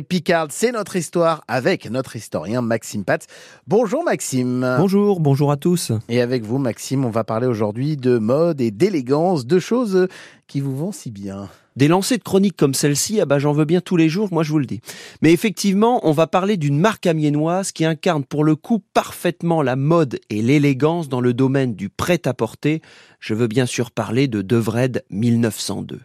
[0.00, 3.26] Picard, c'est notre histoire avec notre historien Maxime Patz.
[3.66, 4.76] Bonjour Maxime.
[4.78, 5.92] Bonjour, bonjour à tous.
[6.08, 10.08] Et avec vous Maxime, on va parler aujourd'hui de mode et d'élégance, deux choses
[10.46, 11.50] qui vous vont si bien.
[11.76, 14.42] Des lancées de chroniques comme celle-ci, ah bah j'en veux bien tous les jours, moi
[14.42, 14.80] je vous le dis.
[15.20, 19.76] Mais effectivement, on va parler d'une marque amiénoise qui incarne pour le coup parfaitement la
[19.76, 22.80] mode et l'élégance dans le domaine du prêt-à-porter.
[23.20, 26.00] Je veux bien sûr parler de Devred 1902.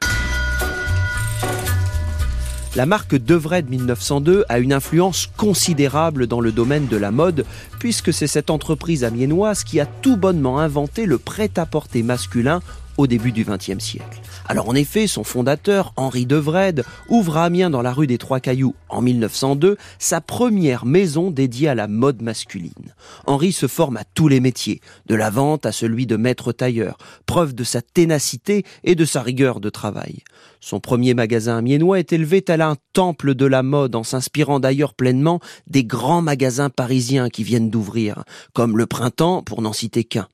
[2.77, 7.43] La marque Devred 1902 a une influence considérable dans le domaine de la mode,
[7.79, 12.61] puisque c'est cette entreprise amiénoise qui a tout bonnement inventé le prêt-à-porter masculin
[12.97, 14.21] au début du XXe siècle.
[14.47, 18.39] Alors en effet, son fondateur, Henri Devred, ouvre à Amiens dans la rue des Trois
[18.39, 22.93] Cailloux en 1902 sa première maison dédiée à la mode masculine.
[23.25, 26.97] Henri se forme à tous les métiers, de la vente à celui de maître tailleur,
[27.25, 30.23] preuve de sa ténacité et de sa rigueur de travail.
[30.59, 34.93] Son premier magasin amiénois est élevé tel un temple de la mode en s'inspirant d'ailleurs
[34.93, 40.27] pleinement des grands magasins parisiens qui viennent d'ouvrir, comme le Printemps pour n'en citer qu'un.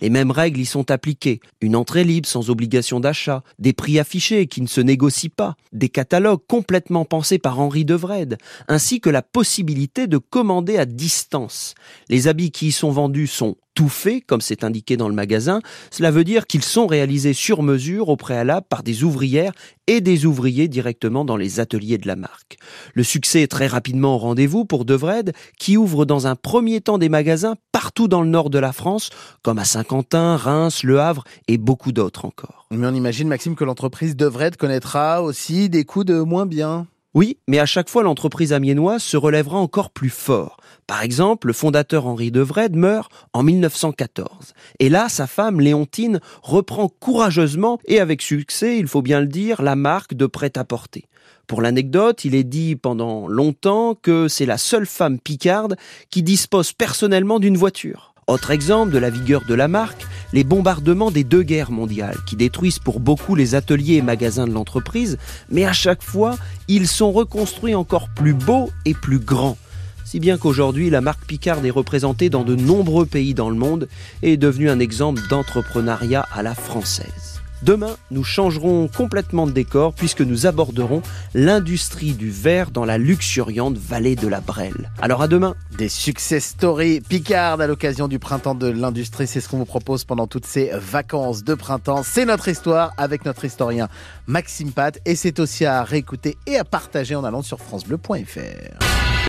[0.00, 1.40] Les mêmes règles y sont appliquées.
[1.60, 5.88] Une entrée libre sans obligation d'achat, des prix affichés qui ne se négocient pas, des
[5.88, 11.74] catalogues complètement pensés par Henri Devred, ainsi que la possibilité de commander à distance.
[12.08, 15.60] Les habits qui y sont vendus sont tout fait, comme c'est indiqué dans le magasin.
[15.90, 19.52] Cela veut dire qu'ils sont réalisés sur mesure au préalable par des ouvrières
[19.86, 22.56] et des ouvriers directement dans les ateliers de la marque.
[22.94, 26.96] Le succès est très rapidement au rendez-vous pour Devred, qui ouvre dans un premier temps
[26.96, 29.10] des magasins partout dans le nord de la France,
[29.42, 32.66] comme à Saint-Quentin, Reims, Le Havre et beaucoup d'autres encore.
[32.70, 36.86] Mais on imagine, Maxime, que l'entreprise Devred connaîtra aussi des coups de moins bien.
[37.16, 40.58] Oui, mais à chaque fois, l'entreprise amiénoise se relèvera encore plus fort.
[40.86, 44.52] Par exemple, le fondateur Henri Devred meurt en 1914.
[44.80, 49.62] Et là, sa femme, Léontine, reprend courageusement et avec succès, il faut bien le dire,
[49.62, 51.06] la marque de prêt-à-porter.
[51.46, 55.76] Pour l'anecdote, il est dit pendant longtemps que c'est la seule femme picarde
[56.10, 58.12] qui dispose personnellement d'une voiture.
[58.26, 62.36] Autre exemple de la vigueur de la marque, les bombardements des deux guerres mondiales qui
[62.36, 65.18] détruisent pour beaucoup les ateliers et magasins de l'entreprise,
[65.50, 66.36] mais à chaque fois,
[66.68, 69.58] ils sont reconstruits encore plus beaux et plus grands.
[70.04, 73.88] Si bien qu'aujourd'hui, la marque Picard est représentée dans de nombreux pays dans le monde
[74.22, 77.35] et est devenue un exemple d'entrepreneuriat à la française.
[77.62, 81.02] Demain, nous changerons complètement de décor puisque nous aborderons
[81.34, 84.90] l'industrie du verre dans la luxuriante vallée de la Brelle.
[85.00, 85.54] Alors à demain.
[85.78, 90.04] Des success stories Picard à l'occasion du printemps de l'industrie, c'est ce qu'on vous propose
[90.04, 92.02] pendant toutes ces vacances de printemps.
[92.02, 93.88] C'est notre histoire avec notre historien
[94.26, 99.15] Maxime Pat et c'est aussi à réécouter et à partager en allant sur francebleu.fr.